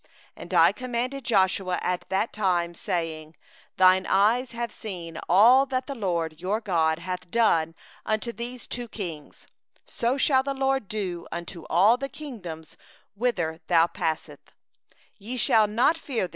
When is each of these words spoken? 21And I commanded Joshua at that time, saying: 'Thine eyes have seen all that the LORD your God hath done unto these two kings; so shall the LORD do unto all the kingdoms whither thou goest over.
21And 0.35 0.53
I 0.55 0.71
commanded 0.71 1.23
Joshua 1.23 1.77
at 1.83 2.09
that 2.09 2.33
time, 2.33 2.73
saying: 2.73 3.35
'Thine 3.77 4.07
eyes 4.07 4.49
have 4.49 4.71
seen 4.71 5.19
all 5.29 5.67
that 5.67 5.85
the 5.85 5.93
LORD 5.93 6.41
your 6.41 6.59
God 6.59 6.97
hath 6.97 7.29
done 7.29 7.75
unto 8.03 8.31
these 8.31 8.65
two 8.65 8.87
kings; 8.87 9.45
so 9.85 10.17
shall 10.17 10.41
the 10.41 10.55
LORD 10.55 10.87
do 10.87 11.27
unto 11.31 11.65
all 11.65 11.97
the 11.97 12.09
kingdoms 12.09 12.75
whither 13.13 13.59
thou 13.67 13.85
goest 13.85 14.27
over. 15.51 16.29